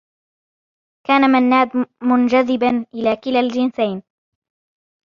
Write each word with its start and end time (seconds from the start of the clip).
كان 1.07 1.21
منّاد 1.31 1.69
منجذبا 2.01 2.85
إلى 2.93 3.15
كلا 3.15 3.39
الجنسين. 3.39 4.03